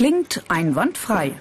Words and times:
Klingt 0.00 0.42
einwandfrei. 0.48 1.32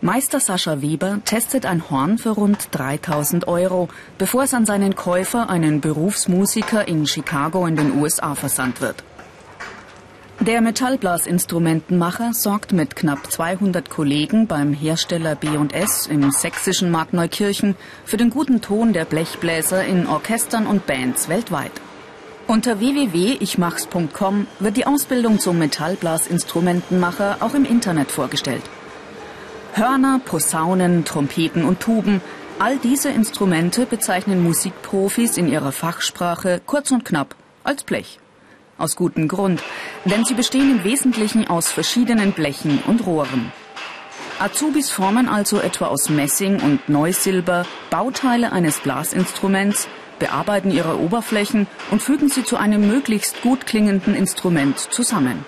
Meister 0.00 0.40
Sascha 0.40 0.80
Weber 0.80 1.20
testet 1.26 1.66
ein 1.66 1.90
Horn 1.90 2.16
für 2.16 2.30
rund 2.30 2.68
3000 2.70 3.46
Euro, 3.46 3.90
bevor 4.16 4.44
es 4.44 4.54
an 4.54 4.64
seinen 4.64 4.94
Käufer, 4.96 5.50
einen 5.50 5.82
Berufsmusiker 5.82 6.88
in 6.88 7.06
Chicago 7.06 7.66
in 7.66 7.76
den 7.76 8.00
USA, 8.00 8.34
versandt 8.34 8.80
wird. 8.80 9.04
Der 10.40 10.62
Metallblasinstrumentenmacher 10.62 12.32
sorgt 12.32 12.72
mit 12.72 12.96
knapp 12.96 13.30
200 13.30 13.90
Kollegen 13.90 14.46
beim 14.46 14.72
Hersteller 14.72 15.34
B&S 15.34 16.06
im 16.06 16.30
sächsischen 16.30 16.90
Markneukirchen 16.90 17.76
für 18.06 18.16
den 18.16 18.30
guten 18.30 18.62
Ton 18.62 18.94
der 18.94 19.04
Blechbläser 19.04 19.84
in 19.84 20.06
Orchestern 20.06 20.66
und 20.66 20.86
Bands 20.86 21.28
weltweit. 21.28 21.72
Unter 22.50 22.80
www.ichmachs.com 22.80 24.48
wird 24.58 24.76
die 24.76 24.84
Ausbildung 24.84 25.38
zum 25.38 25.60
Metallblasinstrumentenmacher 25.60 27.36
auch 27.38 27.54
im 27.54 27.64
Internet 27.64 28.10
vorgestellt. 28.10 28.64
Hörner, 29.74 30.20
Posaunen, 30.24 31.04
Trompeten 31.04 31.64
und 31.64 31.78
Tuben, 31.78 32.20
all 32.58 32.78
diese 32.78 33.10
Instrumente 33.10 33.86
bezeichnen 33.86 34.42
Musikprofis 34.42 35.36
in 35.36 35.46
ihrer 35.46 35.70
Fachsprache 35.70 36.60
kurz 36.66 36.90
und 36.90 37.04
knapp 37.04 37.36
als 37.62 37.84
Blech. 37.84 38.18
Aus 38.78 38.96
gutem 38.96 39.28
Grund, 39.28 39.62
denn 40.04 40.24
sie 40.24 40.34
bestehen 40.34 40.72
im 40.72 40.82
Wesentlichen 40.82 41.46
aus 41.46 41.70
verschiedenen 41.70 42.32
Blechen 42.32 42.82
und 42.84 43.06
Rohren. 43.06 43.52
Azubis 44.40 44.90
formen 44.90 45.28
also 45.28 45.60
etwa 45.60 45.86
aus 45.86 46.08
Messing 46.08 46.58
und 46.60 46.88
Neusilber 46.88 47.64
Bauteile 47.90 48.50
eines 48.50 48.80
Blasinstruments, 48.80 49.86
bearbeiten 50.20 50.70
ihre 50.70 51.00
Oberflächen 51.00 51.66
und 51.90 52.00
fügen 52.00 52.28
sie 52.28 52.44
zu 52.44 52.56
einem 52.56 52.86
möglichst 52.86 53.42
gut 53.42 53.66
klingenden 53.66 54.14
Instrument 54.14 54.78
zusammen. 54.78 55.44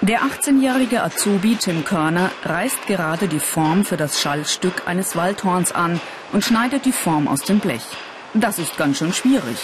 Der 0.00 0.22
18-jährige 0.22 1.02
Azubi 1.02 1.56
Tim 1.56 1.84
Körner 1.84 2.30
reißt 2.44 2.86
gerade 2.86 3.28
die 3.28 3.38
Form 3.38 3.84
für 3.84 3.96
das 3.96 4.20
Schallstück 4.20 4.82
eines 4.86 5.14
Waldhorns 5.14 5.72
an 5.72 6.00
und 6.32 6.44
schneidet 6.44 6.84
die 6.86 6.92
Form 6.92 7.28
aus 7.28 7.42
dem 7.42 7.60
Blech. 7.60 7.84
Das 8.34 8.58
ist 8.58 8.76
ganz 8.76 8.98
schön 8.98 9.12
schwierig. 9.12 9.58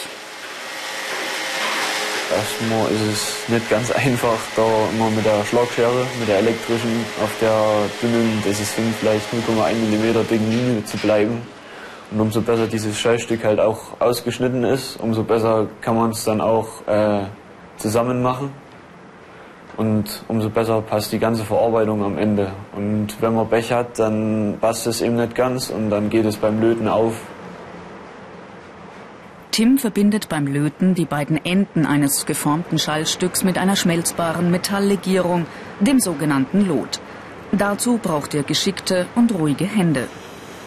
Erstmal 2.31 2.87
ist 2.93 3.01
es 3.13 3.49
nicht 3.49 3.69
ganz 3.69 3.91
einfach, 4.05 4.39
da 4.55 4.63
immer 4.93 5.11
mit 5.11 5.25
der 5.25 5.45
Schlagschere, 5.45 6.07
mit 6.21 6.29
der 6.29 6.39
elektrischen, 6.39 7.05
auf 7.21 7.31
der 7.41 7.89
dünnen, 8.01 8.43
das 8.47 8.61
ist 8.61 8.75
vielleicht 9.01 9.27
0,1 9.33 9.75
mm 9.75 10.29
dicken 10.29 10.51
Linie 10.51 10.85
zu 10.85 10.99
bleiben. 10.99 11.43
Und 12.11 12.21
umso 12.21 12.41
besser 12.41 12.67
dieses 12.67 12.99
Schallstück 12.99 13.45
halt 13.45 13.61
auch 13.61 14.01
ausgeschnitten 14.01 14.65
ist, 14.65 14.99
umso 15.01 15.23
besser 15.25 15.67
kann 15.81 15.97
man 15.97 16.11
es 16.11 16.25
dann 16.25 16.41
auch 16.41 16.87
äh, 16.87 17.25
zusammen 17.77 18.23
machen. 18.23 18.51
Und 19.77 20.25
umso 20.27 20.51
besser 20.51 20.81
passt 20.81 21.13
die 21.13 21.19
ganze 21.19 21.45
Verarbeitung 21.45 22.03
am 22.03 22.19
Ende. 22.19 22.51
Und 22.75 23.21
wenn 23.21 23.35
man 23.35 23.49
Pech 23.49 23.71
hat, 23.71 23.99
dann 23.99 24.57
passt 24.61 24.87
es 24.87 25.03
eben 25.03 25.17
nicht 25.17 25.37
ganz 25.37 25.71
und 25.71 25.91
dann 25.91 26.11
geht 26.11 26.25
es 26.25 26.37
beim 26.37 26.61
Löten 26.61 26.89
auf. 26.89 27.15
Tim 29.53 29.79
verbindet 29.79 30.29
beim 30.29 30.47
Löten 30.47 30.95
die 30.95 31.05
beiden 31.05 31.45
Enden 31.45 31.87
eines 31.87 32.27
geformten 32.27 32.79
Schallstücks 32.79 33.45
mit 33.45 33.59
einer 33.59 33.77
schmelzbaren 33.77 34.51
Metalllegierung, 34.51 35.47
dem 35.81 36.01
sogenannten 36.01 36.67
Lot. 36.67 37.01
Dazu 37.53 37.99
braucht 37.99 38.35
er 38.35 38.43
geschickte 38.43 39.07
und 39.15 39.33
ruhige 39.35 39.65
Hände. 39.65 40.09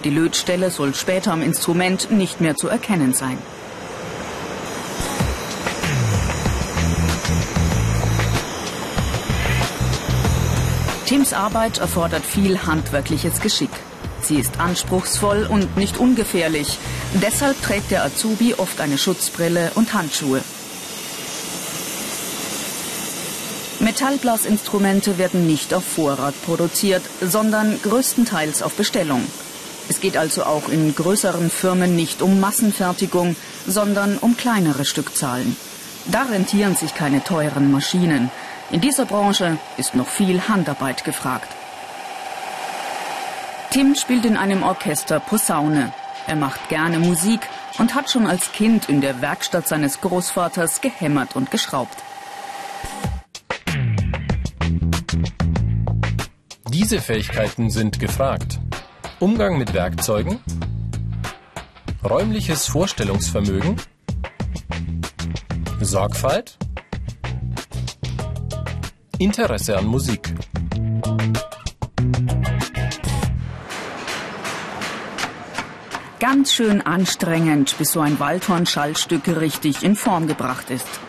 Die 0.04 0.10
Lötstelle 0.10 0.72
soll 0.72 0.96
später 0.96 1.32
am 1.32 1.44
Instrument 1.44 2.10
nicht 2.10 2.42
mehr 2.42 2.56
zu 2.56 2.68
erkennen 2.68 3.14
sein. 3.14 3.38
Tims 11.06 11.34
Arbeit 11.34 11.78
erfordert 11.78 12.26
viel 12.26 12.64
handwerkliches 12.66 13.42
Geschick. 13.42 13.70
Sie 14.22 14.38
ist 14.38 14.60
anspruchsvoll 14.60 15.46
und 15.48 15.78
nicht 15.78 15.98
ungefährlich. 15.98 16.80
Deshalb 17.16 17.62
trägt 17.62 17.92
der 17.92 18.06
Azubi 18.06 18.56
oft 18.56 18.80
eine 18.80 18.98
Schutzbrille 18.98 19.72
und 19.76 19.94
Handschuhe. 19.94 20.42
Metallblasinstrumente 23.82 25.18
werden 25.18 25.48
nicht 25.48 25.74
auf 25.74 25.84
Vorrat 25.84 26.36
produziert, 26.46 27.02
sondern 27.20 27.82
größtenteils 27.82 28.62
auf 28.62 28.76
Bestellung. 28.76 29.24
Es 29.90 30.00
geht 30.00 30.18
also 30.18 30.44
auch 30.44 30.70
in 30.70 30.96
größeren 30.96 31.50
Firmen 31.50 31.96
nicht 31.96 32.22
um 32.22 32.40
Massenfertigung, 32.40 33.36
sondern 33.68 34.18
um 34.18 34.38
kleinere 34.38 34.86
Stückzahlen. 34.86 35.56
Da 36.08 36.24
rentieren 36.24 36.76
sich 36.76 36.96
keine 36.96 37.24
teuren 37.24 37.72
Maschinen. 37.72 38.32
In 38.72 38.82
dieser 38.82 39.06
Branche 39.06 39.58
ist 39.78 39.96
noch 39.96 40.08
viel 40.08 40.48
Handarbeit 40.48 41.04
gefragt. 41.04 41.50
Tim 43.72 43.96
spielt 43.96 44.26
in 44.26 44.38
einem 44.38 44.64
Orchester 44.64 45.20
Posaune. 45.20 45.94
Er 46.28 46.36
macht 46.36 46.70
gerne 46.70 47.00
Musik 47.00 47.42
und 47.78 47.96
hat 47.96 48.10
schon 48.10 48.28
als 48.28 48.52
Kind 48.52 48.90
in 48.90 49.02
der 49.02 49.22
Werkstatt 49.22 49.68
seines 49.68 50.02
Großvaters 50.02 50.82
gehämmert 50.82 51.36
und 51.36 51.52
geschraubt. 51.52 51.98
Diese 56.70 57.02
Fähigkeiten 57.02 57.70
sind 57.70 58.00
gefragt. 58.00 58.60
Umgang 59.22 59.60
mit 59.60 59.76
Werkzeugen, 59.76 60.40
räumliches 62.04 62.66
Vorstellungsvermögen, 62.66 63.76
Sorgfalt, 65.80 66.58
Interesse 69.20 69.78
an 69.78 69.86
Musik. 69.86 70.34
Ganz 76.20 76.52
schön 76.52 76.82
anstrengend, 76.82 77.78
bis 77.78 77.92
so 77.92 78.00
ein 78.00 78.20
Waldhorn-Schallstück 78.20 79.28
richtig 79.40 79.84
in 79.84 79.96
Form 79.96 80.26
gebracht 80.26 80.72
ist. 80.72 81.00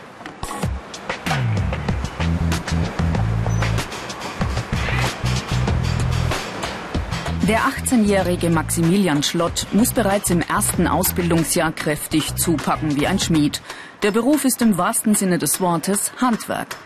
Der 7.49 7.59
18-jährige 7.63 8.51
Maximilian 8.51 9.25
Schlott 9.25 9.67
muss 9.73 9.93
bereits 9.93 10.31
im 10.31 10.43
ersten 10.43 10.87
Ausbildungsjahr 10.87 11.73
kräftig 11.73 12.37
zupacken 12.37 12.95
wie 12.95 13.09
ein 13.09 13.19
Schmied. 13.19 13.61
Der 14.05 14.13
Beruf 14.13 14.45
ist 14.45 14.63
im 14.63 14.79
wahrsten 14.79 15.17
Sinne 15.17 15.39
des 15.39 15.61
Wortes 15.61 16.13
Handwerk. 16.21 16.77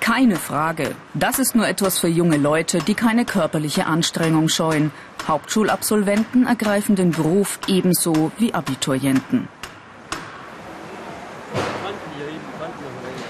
Keine 0.00 0.36
Frage. 0.36 0.94
Das 1.14 1.38
ist 1.38 1.54
nur 1.54 1.66
etwas 1.66 1.98
für 1.98 2.08
junge 2.08 2.36
Leute, 2.36 2.80
die 2.80 2.94
keine 2.94 3.24
körperliche 3.24 3.86
Anstrengung 3.86 4.50
scheuen. 4.50 4.90
Hauptschulabsolventen 5.26 6.46
ergreifen 6.46 6.96
den 6.96 7.12
Beruf 7.12 7.58
ebenso 7.66 8.30
wie 8.36 8.52
Abiturienten. 8.52 9.48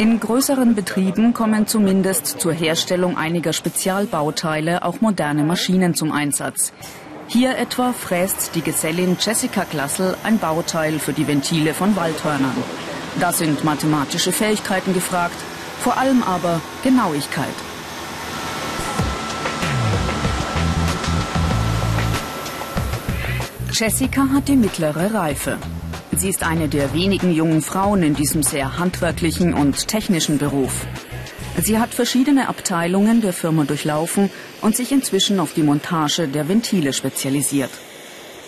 In 0.02 0.18
größeren 0.18 0.74
Betrieben 0.74 1.32
kommen 1.32 1.68
zumindest 1.68 2.40
zur 2.40 2.52
Herstellung 2.52 3.16
einiger 3.16 3.52
Spezialbauteile 3.52 4.82
auch 4.84 5.00
moderne 5.00 5.44
Maschinen 5.44 5.94
zum 5.94 6.10
Einsatz. 6.10 6.72
Hier 7.28 7.56
etwa 7.56 7.92
fräst 7.92 8.56
die 8.56 8.62
Gesellin 8.62 9.16
Jessica 9.20 9.62
Glassel 9.62 10.16
ein 10.24 10.40
Bauteil 10.40 10.98
für 10.98 11.12
die 11.12 11.28
Ventile 11.28 11.72
von 11.72 11.94
Waldhörnern. 11.94 12.56
Da 13.20 13.32
sind 13.32 13.62
mathematische 13.62 14.32
Fähigkeiten 14.32 14.92
gefragt, 14.92 15.36
vor 15.78 15.96
allem 15.96 16.24
aber 16.24 16.60
Genauigkeit. 16.82 17.54
Jessica 23.70 24.26
hat 24.34 24.48
die 24.48 24.56
mittlere 24.56 25.14
Reife. 25.14 25.58
Sie 26.14 26.28
ist 26.28 26.42
eine 26.42 26.68
der 26.68 26.92
wenigen 26.92 27.32
jungen 27.32 27.62
Frauen 27.62 28.02
in 28.02 28.14
diesem 28.14 28.42
sehr 28.42 28.78
handwerklichen 28.78 29.54
und 29.54 29.88
technischen 29.88 30.38
Beruf. 30.38 30.86
Sie 31.60 31.78
hat 31.78 31.94
verschiedene 31.94 32.48
Abteilungen 32.48 33.22
der 33.22 33.32
Firma 33.32 33.64
durchlaufen 33.64 34.30
und 34.60 34.76
sich 34.76 34.92
inzwischen 34.92 35.40
auf 35.40 35.54
die 35.54 35.62
Montage 35.62 36.28
der 36.28 36.48
Ventile 36.48 36.92
spezialisiert. 36.92 37.70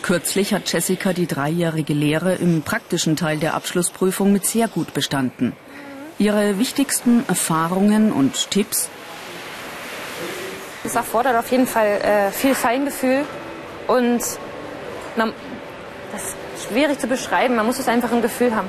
Kürzlich 0.03 0.53
hat 0.53 0.71
Jessica 0.71 1.15
die 1.15 1.27
dreijährige 1.27 1.95
Lehre 1.95 2.35
im 2.35 2.61
praktischen 2.63 3.17
Teil 3.17 3.39
der 3.39 3.55
Abschlussprüfung 3.55 4.33
mit 4.33 4.45
sehr 4.45 4.69
gut 4.69 4.93
bestanden. 4.93 5.55
Ihre 6.19 6.59
wichtigsten 6.59 7.25
Erfahrungen 7.29 8.13
und 8.13 8.51
Tipps? 8.51 8.91
Es 10.85 10.95
erfordert 10.95 11.37
auf 11.37 11.51
jeden 11.51 11.67
Fall 11.67 11.87
äh, 11.87 12.31
viel 12.31 12.55
Feingefühl 12.55 13.25
und 13.89 14.21
na, 15.17 15.33
das 16.13 16.37
schwierig 16.69 16.99
zu 16.99 17.07
beschreiben. 17.07 17.57
Man 17.57 17.67
muss 17.67 17.79
es 17.79 17.89
einfach 17.89 18.13
im 18.13 18.23
Gefühl 18.23 18.55
haben. 18.55 18.69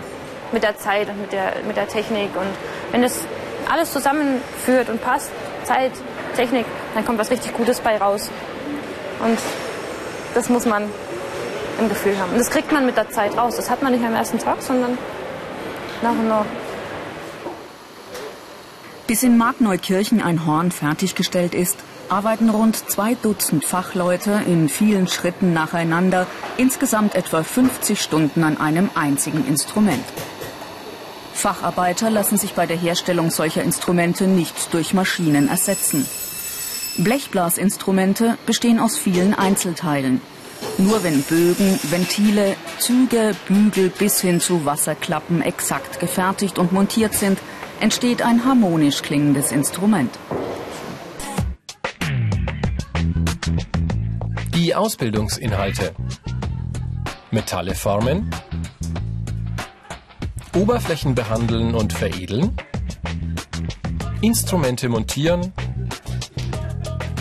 Mit 0.52 0.64
der 0.64 0.78
Zeit 0.78 1.10
und 1.10 1.20
mit 1.22 1.32
der, 1.32 1.54
mit 1.68 1.76
der 1.76 1.88
Technik. 1.88 2.30
Und 2.36 2.48
wenn 2.92 3.04
es 3.04 3.22
alles 3.72 3.92
zusammenführt 3.92 4.90
und 4.90 5.02
passt, 5.02 5.32
Zeit, 5.64 5.92
Technik, 6.36 6.66
dann 6.94 7.06
kommt 7.06 7.20
was 7.20 7.32
richtig 7.32 7.54
Gutes 7.54 7.80
bei 7.80 7.98
raus. 7.98 8.30
Und 9.20 9.40
das 10.34 10.50
muss 10.50 10.66
man 10.66 10.90
im 11.80 11.90
Gefühl 11.90 12.18
haben. 12.20 12.32
Und 12.32 12.40
das 12.40 12.52
kriegt 12.52 12.72
man 12.72 12.86
mit 12.86 12.98
der 12.98 13.10
Zeit 13.10 13.38
raus. 13.38 13.56
Das 13.56 13.70
hat 13.70 13.82
man 13.82 13.92
nicht 13.92 14.06
am 14.06 14.14
ersten 14.14 14.40
Tag, 14.40 14.62
sondern 14.62 14.98
nach 16.02 16.12
und 16.12 16.28
nach. 16.28 16.46
Bis 19.08 19.22
in 19.22 19.38
Markneukirchen 19.38 20.20
ein 20.20 20.48
Horn 20.48 20.72
fertiggestellt 20.72 21.54
ist, 21.54 21.78
arbeiten 22.10 22.50
rund 22.50 22.90
zwei 22.90 23.14
Dutzend 23.14 23.64
Fachleute 23.64 24.42
in 24.48 24.68
vielen 24.68 25.08
Schritten 25.08 25.54
nacheinander, 25.54 26.26
insgesamt 26.58 27.14
etwa 27.14 27.44
50 27.44 28.02
Stunden 28.02 28.44
an 28.44 28.58
einem 28.58 28.90
einzigen 28.96 29.46
Instrument. 29.48 30.04
Facharbeiter 31.34 32.10
lassen 32.10 32.40
sich 32.40 32.54
bei 32.54 32.66
der 32.66 32.78
Herstellung 32.78 33.30
solcher 33.30 33.62
Instrumente 33.62 34.26
nicht 34.26 34.74
durch 34.74 34.96
Maschinen 34.96 35.50
ersetzen. 35.50 36.08
Blechblasinstrumente 36.98 38.40
bestehen 38.48 38.80
aus 38.80 38.98
vielen 38.98 39.36
Einzelteilen. 39.36 40.20
Nur 40.80 41.04
wenn 41.04 41.22
Bögen, 41.22 41.80
Ventile, 41.84 42.56
Züge, 42.80 43.36
Bügel 43.48 43.90
bis 43.90 44.22
hin 44.22 44.40
zu 44.40 44.66
Wasserklappen 44.66 45.44
exakt 45.44 46.00
gefertigt 46.00 46.58
und 46.58 46.72
montiert 46.72 47.14
sind, 47.14 47.38
entsteht 47.80 48.22
ein 48.22 48.46
harmonisch 48.46 49.02
klingendes 49.02 49.52
Instrument. 49.52 50.18
Die 54.54 54.74
Ausbildungsinhalte. 54.76 55.94
Metalle 57.32 57.76
formen, 57.76 58.30
Oberflächen 60.56 61.16
behandeln 61.16 61.76
und 61.76 61.92
veredeln, 61.92 62.56
Instrumente 64.22 64.88
montieren, 64.88 65.52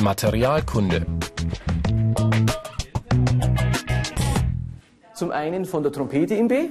Materialkunde. 0.01 1.05
Zum 5.15 5.33
einen 5.33 5.65
von 5.65 5.83
der 5.83 5.91
Trompete 5.91 6.35
in 6.35 6.47
B. 6.47 6.69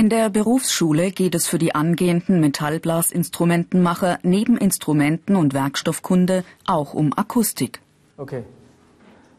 In 0.00 0.08
der 0.08 0.30
Berufsschule 0.30 1.10
geht 1.10 1.34
es 1.34 1.46
für 1.46 1.58
die 1.58 1.74
angehenden 1.74 2.40
Metallblasinstrumentenmacher 2.40 4.18
neben 4.22 4.56
Instrumenten 4.56 5.36
und 5.36 5.52
Werkstoffkunde 5.52 6.42
auch 6.66 6.94
um 6.94 7.12
Akustik. 7.14 7.82
Okay. 8.16 8.44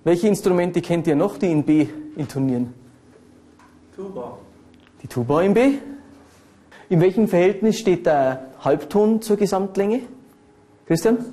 Welche 0.04 0.28
Instrumente 0.28 0.84
kennt 0.84 1.08
ihr 1.08 1.16
noch, 1.16 1.40
die 1.40 1.48
in 1.48 1.64
B 1.64 1.88
intonieren? 2.16 2.76
Tuba. 3.96 4.38
Die 5.02 5.08
Tuba 5.08 5.42
in 5.42 5.56
B. 5.56 5.80
In 6.90 7.02
welchem 7.02 7.28
Verhältnis 7.28 7.80
steht 7.80 8.06
der 8.06 8.52
Halbton 8.60 9.20
zur 9.24 9.38
Gesamtlänge? 9.38 10.02
Christian? 10.86 11.26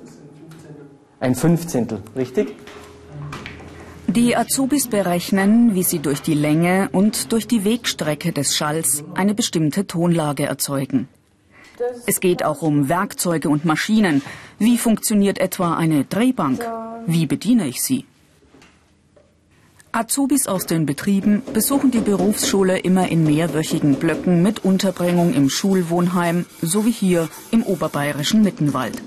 Ein 1.19 1.35
Fünfzehntel, 1.35 2.01
richtig? 2.15 2.55
Die 4.09 4.35
Azubis 4.35 4.87
berechnen, 4.87 5.75
wie 5.75 5.83
sie 5.83 5.99
durch 5.99 6.23
die 6.23 6.33
Länge 6.33 6.89
und 6.91 7.31
durch 7.31 7.45
die 7.45 7.63
Wegstrecke 7.63 8.31
des 8.31 8.55
Schalls 8.55 9.03
eine 9.13 9.35
bestimmte 9.35 9.85
Tonlage 9.85 10.45
erzeugen. 10.45 11.07
Es 12.07 12.19
geht 12.19 12.43
auch 12.43 12.63
um 12.63 12.89
Werkzeuge 12.89 13.49
und 13.49 13.65
Maschinen. 13.65 14.23
Wie 14.57 14.79
funktioniert 14.79 15.37
etwa 15.37 15.75
eine 15.75 16.05
Drehbank? 16.05 16.65
Wie 17.05 17.27
bediene 17.27 17.67
ich 17.67 17.83
sie? 17.83 18.05
Azubis 19.91 20.47
aus 20.47 20.65
den 20.65 20.87
Betrieben 20.87 21.43
besuchen 21.53 21.91
die 21.91 21.99
Berufsschule 21.99 22.79
immer 22.79 23.09
in 23.09 23.23
mehrwöchigen 23.23 23.95
Blöcken 23.95 24.41
mit 24.41 24.65
Unterbringung 24.65 25.35
im 25.35 25.49
Schulwohnheim, 25.49 26.47
so 26.63 26.85
wie 26.85 26.91
hier 26.91 27.29
im 27.51 27.61
oberbayerischen 27.61 28.41
Mittenwald. 28.41 29.01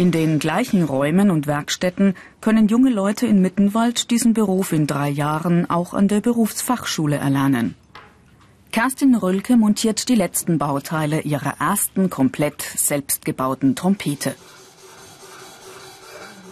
In 0.00 0.12
den 0.12 0.38
gleichen 0.38 0.82
Räumen 0.82 1.30
und 1.30 1.46
Werkstätten 1.46 2.14
können 2.40 2.68
junge 2.68 2.88
Leute 2.88 3.26
in 3.26 3.42
Mittenwald 3.42 4.10
diesen 4.10 4.32
Beruf 4.32 4.72
in 4.72 4.86
drei 4.86 5.10
Jahren 5.10 5.68
auch 5.68 5.92
an 5.92 6.08
der 6.08 6.22
Berufsfachschule 6.22 7.16
erlernen. 7.16 7.74
Kerstin 8.72 9.14
Rölke 9.14 9.58
montiert 9.58 10.08
die 10.08 10.14
letzten 10.14 10.56
Bauteile 10.56 11.20
ihrer 11.20 11.60
ersten 11.60 12.08
komplett 12.08 12.62
selbstgebauten 12.62 13.76
Trompete. 13.76 14.34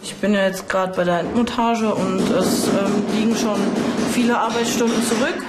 Ich 0.03 0.15
bin 0.17 0.35
ja 0.35 0.43
jetzt 0.43 0.69
gerade 0.69 0.95
bei 0.95 1.05
der 1.05 1.21
Endmontage 1.21 1.95
und 1.95 2.21
es 2.29 2.69
ähm, 2.69 3.03
liegen 3.15 3.35
schon 3.35 3.59
viele 4.13 4.39
Arbeitsstunden 4.39 5.03
zurück. 5.05 5.43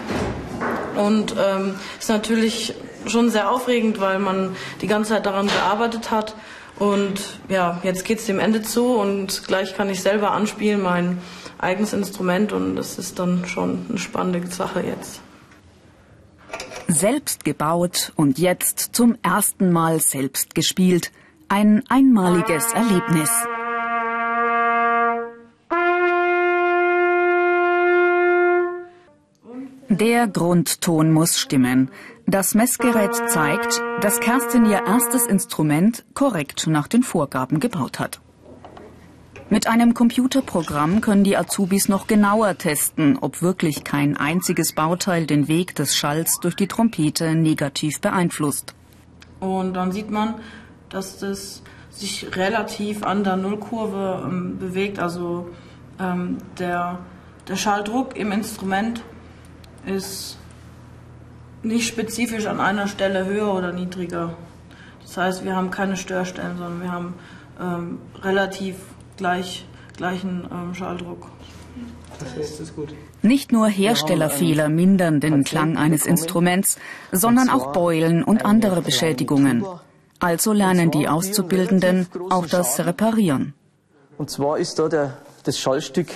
Und 0.96 1.36
ähm, 1.38 1.76
ist 2.00 2.08
natürlich 2.08 2.76
schon 3.08 3.30
sehr 3.30 3.52
aufregend, 3.52 4.00
weil 4.00 4.20
man 4.20 4.56
die 4.80 4.88
ganze 4.88 5.16
Zeit 5.16 5.26
daran 5.26 5.48
gearbeitet 5.48 6.12
hat. 6.12 6.34
Und 6.80 7.40
ja, 7.50 7.80
jetzt 7.84 8.06
geht 8.06 8.20
es 8.20 8.26
dem 8.26 8.40
Ende 8.40 8.62
zu 8.62 8.96
und 8.96 9.46
gleich 9.46 9.76
kann 9.76 9.90
ich 9.90 10.02
selber 10.02 10.32
anspielen, 10.32 10.82
mein 10.82 11.22
eigenes 11.58 11.94
Instrument. 11.94 12.54
Und 12.54 12.78
das 12.78 12.98
ist 12.98 13.20
dann 13.20 13.46
schon 13.46 13.86
eine 13.90 13.98
spannende 13.98 14.48
Sache 14.48 14.82
jetzt. 14.82 15.22
Selbst 16.88 17.44
gebaut 17.44 18.14
und 18.16 18.40
jetzt 18.40 18.80
zum 18.94 19.18
ersten 19.22 19.72
Mal 19.72 20.00
selbst 20.00 20.56
gespielt. 20.56 21.12
Ein 21.50 21.84
einmaliges 21.90 22.72
Erlebnis. 22.74 23.30
Der 30.00 30.28
Grundton 30.28 31.12
muss 31.12 31.38
stimmen. 31.38 31.92
Das 32.26 32.56
Messgerät 32.56 33.14
zeigt, 33.28 33.82
dass 34.00 34.22
Kerstin 34.22 34.66
ihr 34.66 34.86
erstes 34.88 35.28
Instrument 35.28 36.06
korrekt 36.14 36.68
nach 36.68 36.88
den 36.88 37.04
Vorgaben 37.04 37.60
gebaut 37.60 38.00
hat. 38.00 38.22
Mit 39.50 39.68
einem 39.68 39.94
Computerprogramm 39.94 41.02
können 41.02 41.26
die 41.26 41.36
Azubis 41.36 41.90
noch 41.90 42.08
genauer 42.08 42.58
testen, 42.58 43.18
ob 43.20 43.42
wirklich 43.42 43.84
kein 43.84 44.16
einziges 44.16 44.72
Bauteil 44.72 45.26
den 45.26 45.50
Weg 45.50 45.76
des 45.76 45.98
Schalls 45.98 46.40
durch 46.40 46.56
die 46.56 46.68
Trompete 46.68 47.36
negativ 47.36 48.00
beeinflusst. 48.00 48.74
Und 49.42 49.74
dann 49.74 49.92
sieht 49.92 50.12
man, 50.12 50.36
dass 50.88 51.18
das 51.18 51.62
sich 51.90 52.38
relativ 52.38 53.04
an 53.04 53.26
der 53.26 53.36
Nullkurve 53.36 54.24
ähm, 54.24 54.60
bewegt. 54.60 54.98
Also 54.98 55.50
ähm, 56.00 56.38
der, 56.58 57.00
der 57.50 57.58
Schalldruck 57.58 58.16
im 58.16 58.32
Instrument 58.32 59.04
ist 59.86 60.38
nicht 61.64 61.88
spezifisch 61.88 62.46
an 62.46 62.60
einer 62.60 62.88
Stelle 62.88 63.26
höher 63.26 63.54
oder 63.54 63.72
niedriger. 63.72 64.34
Das 65.02 65.18
heißt, 65.18 65.44
wir 65.44 65.56
haben 65.56 65.72
keine 65.72 65.98
Störstellen, 65.98 66.58
sondern 66.58 66.82
wir 66.82 66.92
haben 66.92 67.14
ähm, 67.60 68.00
relativ 68.22 68.76
gleich, 69.18 69.66
gleichen 69.98 70.48
ähm, 70.52 70.76
Schalldruck. 70.76 71.28
Das 72.20 72.60
ist 72.60 72.76
gut. 72.76 72.94
Nicht 73.22 73.52
nur 73.52 73.68
Herstellerfehler 73.68 74.70
mindern 74.70 75.20
den 75.20 75.44
Klang 75.44 75.78
eines 75.78 76.06
Instruments, 76.06 76.78
sondern 77.12 77.50
auch 77.50 77.72
Beulen 77.72 78.24
und 78.24 78.46
andere 78.46 78.82
Beschädigungen. 78.82 79.66
Also 80.20 80.52
lernen 80.52 80.92
die 80.92 81.08
Auszubildenden 81.08 82.08
auch 82.30 82.46
das 82.46 82.80
Reparieren. 82.80 83.54
Und 84.18 84.30
zwar 84.30 84.58
ist 84.58 84.80
da 84.80 84.90
der, 84.90 85.18
das 85.44 85.58
Schallstück 85.58 86.10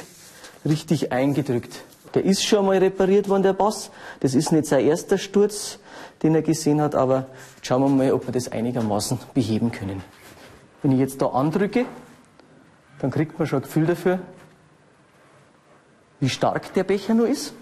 richtig 0.65 1.11
eingedrückt. 1.13 1.83
Der 2.13 2.23
ist 2.23 2.45
schon 2.45 2.65
mal 2.65 2.77
repariert 2.77 3.27
worden, 3.27 3.43
der 3.43 3.53
Bass. 3.53 3.89
Das 4.19 4.35
ist 4.35 4.51
nicht 4.51 4.65
sein 4.65 4.85
erster 4.85 5.17
Sturz, 5.17 5.79
den 6.21 6.35
er 6.35 6.41
gesehen 6.41 6.81
hat, 6.81 6.95
aber 6.95 7.27
schauen 7.61 7.81
wir 7.81 7.89
mal, 7.89 8.13
ob 8.13 8.27
wir 8.27 8.31
das 8.31 8.51
einigermaßen 8.51 9.19
beheben 9.33 9.71
können. 9.71 10.03
Wenn 10.81 10.91
ich 10.91 10.99
jetzt 10.99 11.21
da 11.21 11.27
andrücke, 11.27 11.85
dann 12.99 13.11
kriegt 13.11 13.37
man 13.39 13.47
schon 13.47 13.59
ein 13.59 13.63
Gefühl 13.63 13.85
dafür, 13.85 14.19
wie 16.19 16.29
stark 16.29 16.73
der 16.73 16.83
Becher 16.83 17.13
nur 17.13 17.27
ist. 17.27 17.53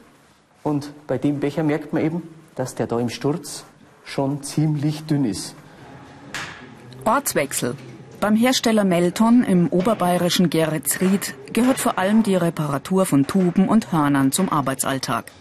Und 0.63 0.91
bei 1.08 1.17
dem 1.17 1.39
Becher 1.39 1.63
merkt 1.63 1.93
man 1.93 2.03
eben, 2.03 2.22
dass 2.55 2.75
der 2.75 2.88
da 2.88 3.00
im 3.00 3.10
Sturz 3.10 3.63
schon 4.03 4.43
ziemlich 4.43 5.05
dünn 5.05 5.25
ist. 5.25 5.55
Ortswechsel. 7.05 7.75
Beim 8.21 8.35
Hersteller 8.35 8.83
Melton 8.83 9.43
im 9.43 9.67
oberbayerischen 9.69 10.51
Geretsried 10.51 11.33
gehört 11.53 11.79
vor 11.79 11.97
allem 11.97 12.21
die 12.21 12.35
Reparatur 12.35 13.07
von 13.07 13.25
Tuben 13.25 13.67
und 13.67 13.91
Hörnern 13.91 14.31
zum 14.31 14.47
Arbeitsalltag. 14.47 15.31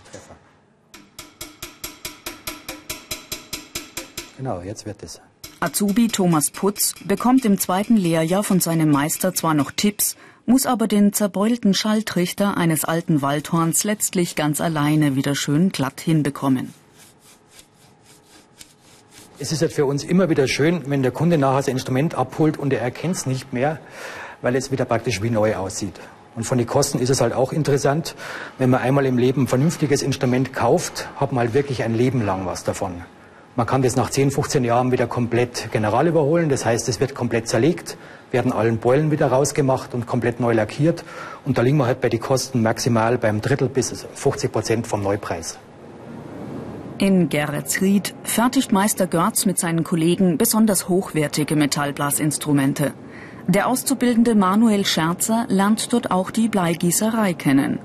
Genau, 4.39 4.63
jetzt 4.63 4.87
wird 4.87 5.03
es. 5.03 5.21
Azubi 5.61 6.09
Thomas 6.09 6.51
Putz 6.51 6.95
bekommt 7.05 7.45
im 7.45 7.59
zweiten 7.59 7.99
Lehrjahr 7.99 8.43
von 8.43 8.61
seinem 8.61 8.91
Meister 8.91 9.35
zwar 9.35 9.53
noch 9.53 9.73
Tipps, 9.73 10.17
muss 10.47 10.65
aber 10.65 10.89
den 10.89 11.13
zerbeulten 11.13 11.75
Schalltrichter 11.75 12.57
eines 12.57 12.87
alten 12.87 13.21
Waldhorns 13.21 13.85
letztlich 13.85 14.37
ganz 14.37 14.59
alleine 14.63 15.17
wieder 15.17 15.35
schön 15.35 15.69
glatt 15.69 16.01
hinbekommen. 16.01 16.73
Es 19.43 19.53
ist 19.53 19.63
halt 19.63 19.73
für 19.73 19.87
uns 19.87 20.05
immer 20.05 20.29
wieder 20.29 20.47
schön, 20.47 20.83
wenn 20.91 21.03
der 21.03 21.13
Kunde 21.13 21.39
nachher 21.39 21.63
sein 21.63 21.77
Instrument 21.77 22.15
abholt 22.15 22.59
und 22.59 22.75
er 22.75 22.83
erkennt 22.83 23.17
es 23.17 23.25
nicht 23.25 23.55
mehr, 23.55 23.79
weil 24.43 24.55
es 24.55 24.71
wieder 24.71 24.85
praktisch 24.85 25.23
wie 25.23 25.31
neu 25.31 25.57
aussieht. 25.57 25.95
Und 26.37 26.45
von 26.45 26.59
den 26.59 26.67
Kosten 26.67 26.99
ist 26.99 27.09
es 27.09 27.23
halt 27.23 27.33
auch 27.33 27.51
interessant, 27.51 28.17
wenn 28.59 28.69
man 28.69 28.83
einmal 28.83 29.07
im 29.07 29.17
Leben 29.17 29.45
ein 29.45 29.47
vernünftiges 29.47 30.03
Instrument 30.03 30.53
kauft, 30.53 31.09
hat 31.17 31.33
man 31.33 31.47
halt 31.47 31.55
wirklich 31.55 31.83
ein 31.85 31.95
Leben 31.95 32.23
lang 32.23 32.45
was 32.45 32.65
davon. 32.65 33.03
Man 33.57 33.67
kann 33.67 33.81
das 33.81 33.97
nach 33.97 34.11
10, 34.11 34.31
15 34.31 34.63
Jahren 34.63 34.93
wieder 34.93 35.07
komplett 35.07 35.73
general 35.73 36.07
überholen. 36.07 36.51
Das 36.51 36.67
heißt, 36.67 36.87
es 36.91 37.01
wird 37.01 37.15
komplett 37.15 37.49
zerlegt, 37.49 37.97
werden 38.33 38.53
allen 38.53 38.77
Beulen 38.77 39.11
wieder 39.11 39.29
rausgemacht 39.29 39.95
und 39.95 40.07
komplett 40.07 40.39
neu 40.39 40.53
lackiert. 40.53 41.03
Und 41.47 41.57
da 41.57 41.63
liegen 41.63 41.79
wir 41.79 41.87
halt 41.87 42.03
bei 42.03 42.11
den 42.11 42.21
Kosten 42.21 42.61
maximal 42.61 43.17
beim 43.17 43.41
Drittel 43.41 43.71
bis 43.71 44.05
50 44.15 44.53
Prozent 44.53 44.87
vom 44.87 45.03
Neupreis. 45.03 45.59
In 47.01 47.31
Geretsried 47.31 48.15
fertigt 48.25 48.73
Meister 48.73 49.07
Görz 49.07 49.47
mit 49.47 49.59
seinen 49.59 49.85
Kollegen 49.85 50.37
besonders 50.37 50.87
hochwertige 50.87 51.57
Metallblasinstrumente. 51.57 52.93
Der 53.47 53.69
Auszubildende 53.69 54.35
Manuel 54.35 54.85
Scherzer 54.85 55.47
lernt 55.49 55.95
dort 55.95 56.11
auch 56.11 56.31
die 56.31 56.49
Bleigießerei 56.49 57.33
kennen. 57.33 57.79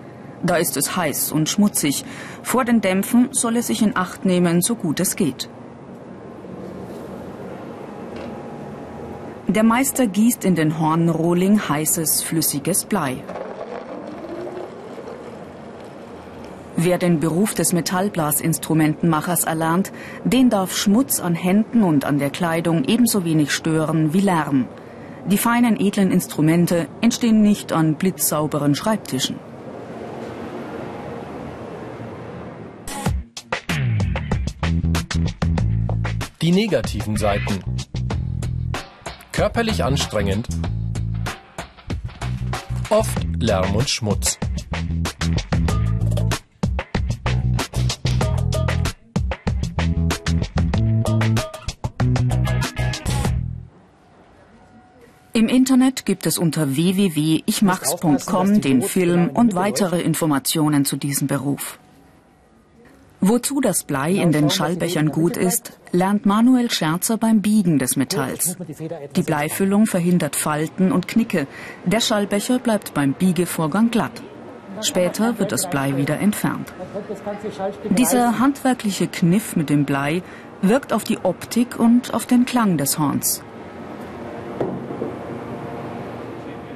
Da 0.44 0.58
ist 0.58 0.76
es 0.76 0.98
heiß 0.98 1.32
und 1.32 1.48
schmutzig. 1.48 2.04
Vor 2.44 2.66
den 2.66 2.82
Dämpfen 2.82 3.30
soll 3.32 3.56
es 3.56 3.68
sich 3.68 3.82
in 3.82 3.96
Acht 3.96 4.26
nehmen, 4.26 4.62
so 4.62 4.76
gut 4.76 5.00
es 5.00 5.16
geht. 5.16 5.48
Der 9.48 9.64
Meister 9.64 10.08
gießt 10.08 10.44
in 10.44 10.56
den 10.56 10.78
Hornrohling 10.78 11.70
heißes, 11.70 12.22
flüssiges 12.22 12.84
Blei. 12.84 13.24
Wer 16.78 16.98
den 16.98 17.22
Beruf 17.22 17.54
des 17.54 17.72
Metallblasinstrumentenmachers 17.72 19.46
erlernt, 19.46 19.94
den 20.26 20.50
darf 20.50 20.76
Schmutz 20.76 21.22
an 21.22 21.34
Händen 21.34 21.84
und 21.84 22.04
an 22.04 22.20
der 22.20 22.30
Kleidung 22.30 22.84
ebenso 22.84 23.24
wenig 23.24 23.52
stören 23.52 24.14
wie 24.14 24.20
Lärm. 24.20 24.68
Die 25.28 25.38
feinen 25.38 25.80
edlen 25.80 26.12
Instrumente 26.12 26.88
entstehen 27.02 27.42
nicht 27.42 27.72
an 27.72 27.96
blitzsauberen 27.96 28.76
Schreibtischen. 28.76 29.40
Die 36.42 36.52
negativen 36.52 37.16
Seiten. 37.16 37.64
Körperlich 39.32 39.84
anstrengend. 39.84 40.48
Oft 42.90 43.26
Lärm 43.40 43.76
und 43.76 43.90
Schmutz. 43.90 44.38
Internet 55.56 56.06
gibt 56.06 56.26
es 56.26 56.38
unter 56.38 56.76
www.ichmachs.com 56.76 58.60
den 58.60 58.82
Film 58.82 59.30
und 59.30 59.56
weitere 59.56 60.02
Informationen 60.02 60.84
zu 60.84 60.98
diesem 60.98 61.28
Beruf. 61.28 61.80
Wozu 63.22 63.62
das 63.62 63.86
Blei 63.86 64.12
in 64.12 64.34
den 64.34 64.50
Schallbechern 64.50 65.12
gut 65.12 65.38
ist, 65.38 65.80
lernt 65.94 66.26
Manuel 66.26 66.70
Scherzer 66.70 67.16
beim 67.16 67.42
Biegen 67.42 67.80
des 67.80 67.96
Metalls. 67.96 68.58
Die 69.16 69.24
Bleifüllung 69.24 69.86
verhindert 69.86 70.36
Falten 70.36 70.92
und 70.92 71.08
Knicke. 71.08 71.48
Der 71.86 72.02
Schallbecher 72.02 72.60
bleibt 72.60 72.94
beim 72.94 73.14
Biegevorgang 73.14 73.92
glatt. 73.92 74.22
Später 74.82 75.40
wird 75.40 75.54
das 75.54 75.70
Blei 75.70 75.96
wieder 75.96 76.20
entfernt. 76.20 76.74
Dieser 77.92 78.40
handwerkliche 78.40 79.08
Kniff 79.08 79.56
mit 79.56 79.70
dem 79.70 79.86
Blei 79.86 80.22
wirkt 80.62 80.92
auf 80.92 81.06
die 81.06 81.20
Optik 81.24 81.80
und 81.80 82.14
auf 82.14 82.26
den 82.26 82.44
Klang 82.44 82.78
des 82.78 83.00
Horns. 83.00 83.42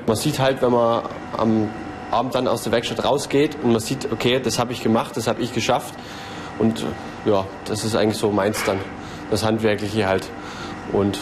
Man 0.10 0.18
sieht 0.18 0.40
halt, 0.40 0.64
wenn 0.64 0.72
man 0.72 1.04
am 1.38 1.70
Abend 2.10 2.34
dann 2.34 2.48
aus 2.48 2.64
der 2.64 2.72
Werkstatt 2.72 3.06
rausgeht 3.06 3.58
und 3.62 3.74
man 3.74 3.80
sieht, 3.80 4.12
okay, 4.12 4.40
das 4.40 4.58
habe 4.58 4.74
ich 4.74 4.82
gemacht, 4.82 5.16
das 5.16 5.28
habe 5.28 5.40
ich 5.44 5.54
geschafft. 5.54 5.94
Und 6.58 6.84
ja, 7.26 7.46
das 7.66 7.86
ist 7.86 7.96
eigentlich 7.96 8.18
so 8.18 8.32
meins 8.32 8.64
dann, 8.64 8.80
das 9.30 9.46
Handwerkliche 9.46 10.08
halt. 10.08 10.28
Und 10.94 11.20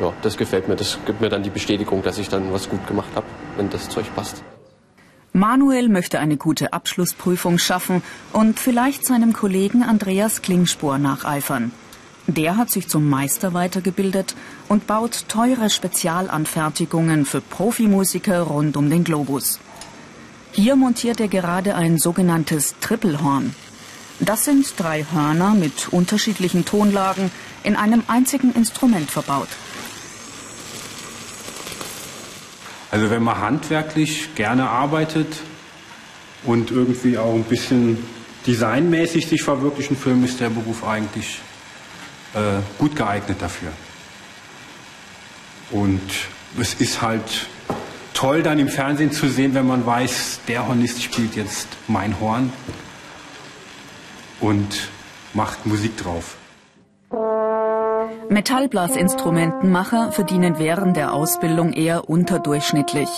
ja, 0.00 0.12
das 0.22 0.36
gefällt 0.36 0.68
mir. 0.68 0.76
Das 0.76 0.96
gibt 1.06 1.20
mir 1.20 1.28
dann 1.28 1.42
die 1.42 1.50
Bestätigung, 1.50 2.04
dass 2.04 2.18
ich 2.18 2.28
dann 2.28 2.52
was 2.52 2.68
gut 2.68 2.86
gemacht 2.86 3.10
habe, 3.16 3.26
wenn 3.56 3.68
das 3.68 3.88
Zeug 3.88 4.06
passt. 4.14 4.44
Manuel 5.32 5.88
möchte 5.88 6.20
eine 6.20 6.36
gute 6.36 6.72
Abschlussprüfung 6.72 7.58
schaffen 7.58 8.04
und 8.32 8.60
vielleicht 8.60 9.04
seinem 9.04 9.32
Kollegen 9.32 9.82
Andreas 9.82 10.40
Klingspor 10.40 10.98
nacheifern. 10.98 11.72
Der 12.34 12.56
hat 12.56 12.70
sich 12.70 12.88
zum 12.88 13.10
Meister 13.10 13.52
weitergebildet 13.52 14.34
und 14.66 14.86
baut 14.86 15.28
teure 15.28 15.68
Spezialanfertigungen 15.68 17.26
für 17.26 17.42
Profimusiker 17.42 18.40
rund 18.40 18.78
um 18.78 18.88
den 18.88 19.04
Globus. 19.04 19.60
Hier 20.52 20.74
montiert 20.76 21.20
er 21.20 21.28
gerade 21.28 21.74
ein 21.74 21.98
sogenanntes 21.98 22.74
Trippelhorn. 22.80 23.54
Das 24.18 24.46
sind 24.46 24.72
drei 24.78 25.04
Hörner 25.12 25.52
mit 25.52 25.92
unterschiedlichen 25.92 26.64
Tonlagen 26.64 27.30
in 27.64 27.76
einem 27.76 28.02
einzigen 28.06 28.54
Instrument 28.54 29.10
verbaut. 29.10 29.48
Also 32.90 33.10
wenn 33.10 33.22
man 33.22 33.40
handwerklich 33.40 34.34
gerne 34.36 34.70
arbeitet 34.70 35.36
und 36.44 36.70
irgendwie 36.70 37.18
auch 37.18 37.34
ein 37.34 37.44
bisschen 37.44 37.98
designmäßig 38.46 39.26
sich 39.28 39.42
verwirklichen 39.42 39.98
will, 40.02 40.24
ist 40.24 40.40
der 40.40 40.48
Beruf 40.48 40.82
eigentlich 40.82 41.40
äh, 42.34 42.60
gut 42.78 42.96
geeignet 42.96 43.40
dafür. 43.40 43.72
Und 45.70 46.00
es 46.58 46.74
ist 46.74 47.00
halt 47.00 47.46
toll 48.14 48.42
dann 48.42 48.58
im 48.58 48.68
Fernsehen 48.68 49.10
zu 49.10 49.28
sehen, 49.28 49.54
wenn 49.54 49.66
man 49.66 49.86
weiß, 49.86 50.40
der 50.48 50.68
Hornist 50.68 51.02
spielt 51.02 51.34
jetzt 51.34 51.68
mein 51.88 52.20
Horn 52.20 52.52
und 54.40 54.88
macht 55.34 55.66
Musik 55.66 55.96
drauf. 55.96 56.36
Metallblasinstrumentenmacher 58.28 60.12
verdienen 60.12 60.58
während 60.58 60.96
der 60.96 61.12
Ausbildung 61.12 61.72
eher 61.72 62.08
unterdurchschnittlich. 62.08 63.08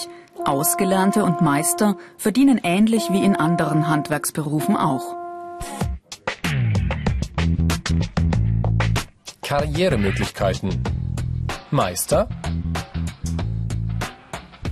Ausgelernte 0.44 1.24
und 1.24 1.40
Meister 1.40 1.96
verdienen 2.16 2.60
ähnlich 2.62 3.10
wie 3.10 3.24
in 3.24 3.36
anderen 3.36 3.88
Handwerksberufen 3.88 4.76
auch. 4.76 5.23
Karrieremöglichkeiten. 9.56 10.82
Meister. 11.70 12.28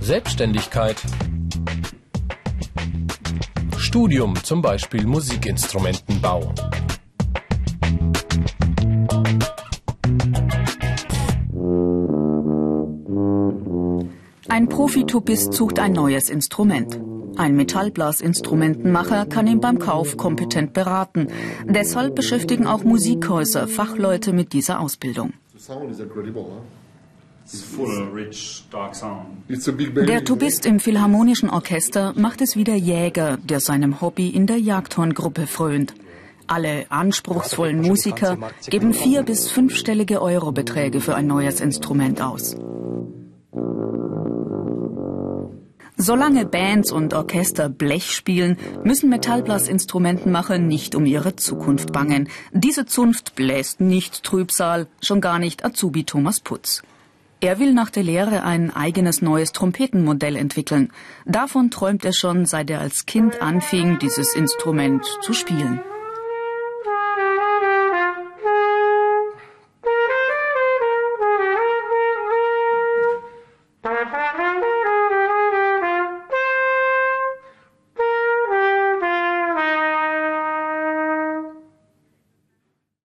Selbstständigkeit. 0.01 0.97
Studium, 3.77 4.35
zum 4.43 4.61
Beispiel 4.61 5.05
Musikinstrumentenbau. 5.07 6.53
Ein 14.49 14.67
Profitubist 14.67 15.53
sucht 15.53 15.79
ein 15.79 15.93
neues 15.93 16.29
Instrument. 16.29 16.99
Ein 17.35 17.55
Metallblasinstrumentenmacher 17.55 19.25
kann 19.25 19.47
ihn 19.47 19.59
beim 19.59 19.79
Kauf 19.79 20.17
kompetent 20.17 20.73
beraten. 20.73 21.27
Deshalb 21.65 22.15
beschäftigen 22.15 22.67
auch 22.67 22.83
Musikhäuser 22.83 23.67
Fachleute 23.67 24.33
mit 24.33 24.53
dieser 24.53 24.79
Ausbildung. 24.79 25.33
Der 30.07 30.23
Tubist 30.23 30.65
im 30.65 30.79
Philharmonischen 30.79 31.49
Orchester 31.49 32.13
macht 32.15 32.41
es 32.41 32.55
wie 32.55 32.63
der 32.63 32.77
Jäger, 32.77 33.37
der 33.43 33.59
seinem 33.59 33.99
Hobby 33.99 34.29
in 34.29 34.47
der 34.47 34.59
Jagdhorngruppe 34.59 35.47
frönt. 35.47 35.93
Alle 36.47 36.85
anspruchsvollen 36.89 37.81
Musiker 37.81 38.37
geben 38.69 38.93
vier- 38.93 39.23
bis 39.23 39.49
fünfstellige 39.49 40.21
Eurobeträge 40.21 41.01
für 41.01 41.15
ein 41.15 41.27
neues 41.27 41.61
Instrument 41.61 42.21
aus. 42.21 42.55
Solange 45.95 46.45
Bands 46.45 46.91
und 46.91 47.13
Orchester 47.13 47.69
Blech 47.69 48.11
spielen, 48.11 48.57
müssen 48.83 49.09
Metallblasinstrumentenmacher 49.09 50.57
nicht 50.57 50.95
um 50.95 51.05
ihre 51.05 51.35
Zukunft 51.35 51.93
bangen. 51.93 52.29
Diese 52.51 52.85
Zunft 52.85 53.35
bläst 53.35 53.79
nicht 53.79 54.23
Trübsal, 54.23 54.87
schon 55.01 55.21
gar 55.21 55.39
nicht 55.39 55.63
Azubi 55.63 56.03
Thomas 56.03 56.39
Putz. 56.39 56.81
Er 57.41 57.59
will 57.59 57.73
nach 57.73 57.89
der 57.89 58.03
Lehre 58.03 58.43
ein 58.43 58.73
eigenes 58.73 59.21
neues 59.21 59.51
Trompetenmodell 59.51 60.35
entwickeln. 60.35 60.91
Davon 61.25 61.69
träumt 61.69 62.05
er 62.05 62.13
schon, 62.13 62.45
seit 62.45 62.69
er 62.69 62.79
als 62.79 63.05
Kind 63.05 63.41
anfing, 63.41 63.99
dieses 63.99 64.33
Instrument 64.33 65.05
zu 65.21 65.33
spielen. 65.33 65.81